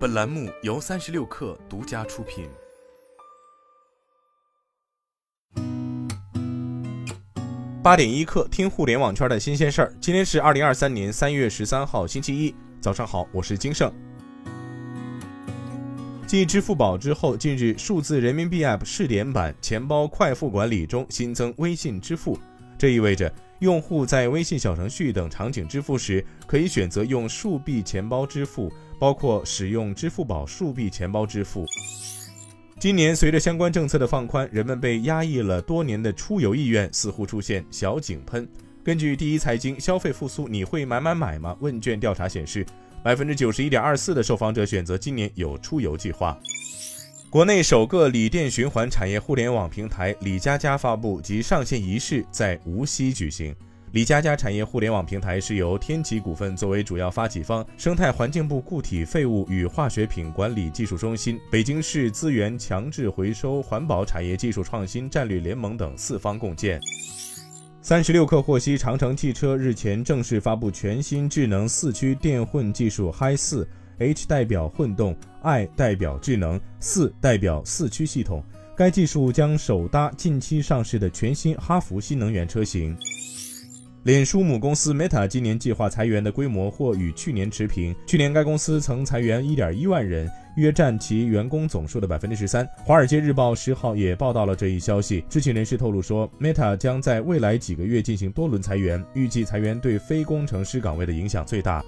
[0.00, 2.48] 本栏目由三十六氪独家出品。
[7.82, 9.94] 八点一刻，听互联网圈的新鲜事儿。
[10.00, 13.92] 今天是二零二三年三月十三号，星期一，早上好，我是金盛。
[16.26, 22.38] 继支付宝之后，近日数字人民币 App 试点版钱包快付管理中新增微信支付，
[22.78, 23.30] 这意味着
[23.60, 28.70] 用户在微信小程序等场景支付时，可以选择用数币钱包支付。
[28.98, 31.64] 包括使用支付宝数币钱包支付。
[32.78, 38.46] 今年随着相关政策的放宽，人们被压抑了多年的出游意愿似乎出现小井喷。
[38.84, 42.66] 根据第一财经消费复苏你会买买买吗问卷调查显示，
[43.02, 46.38] 百分之九十一点二四的受访者选择今年有出游计划。
[47.30, 53.54] 国内首个锂电循环产业互联网平台李佳佳发布及上线仪式在无锡举行。
[53.92, 66.80] 李佳佳产业互联网平台是由天齐股份作为主要发起方，生态环境部固体废物与化学品管理技术中心、北京市资源强制回收环保产业技术创新战略联盟等四方共建。
[67.80, 73.66] 三十六氪获悉，长城汽车日前正式发布全新智能四驱电混技术 Hi 四
[74.00, 78.42] ，H 代表混动，I 代表智能，四代表四驱系统。
[78.76, 82.96] 该技术将首搭近期上市的全新哈弗新能源车型。
[84.04, 87.94] 脸书母公司 Meta 今年计划裁员的规模或与去年持平。
[88.06, 90.26] 去年该公司曾裁员1.1万人，
[90.56, 92.66] 约占其员工总数的百分之十三。
[92.82, 95.22] 华尔街日报十号也报道了这一消息。
[95.28, 101.84] 知情人士透露说，Meta 将在未来几个月进行多轮裁员，预计裁员对非工程师岗位的影响最大。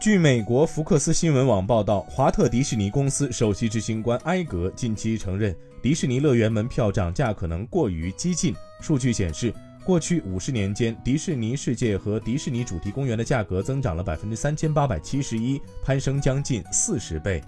[0.00, 8.54] 据美国福克斯新闻网报道，华特迪士尼公司首席执行官埃格近期承认，迪士尼乐园门票涨价可能过于激进。
[8.80, 9.52] 数据显示。
[9.84, 17.42] 过去五十年间，迪士尼世界和迪士尼主题公园的价格增长了百分之三千八百七十一，攀升将近四十倍。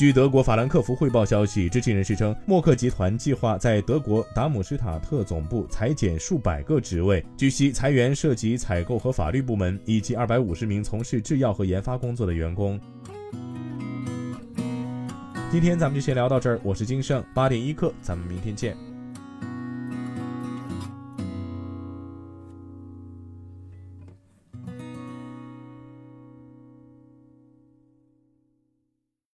[0.00, 7.22] 据德国法兰克福汇报消息，知情人士称，默克集团计划在德国达姆施塔特总部裁减数百个职位。
[7.36, 12.80] 据悉，裁员涉及采购和法律部门以及二百五十名从事制药和研发工作的员工。
[15.52, 18.74] 今天咱们就先聊到这儿，我是金盛，八点一刻，咱们明天见。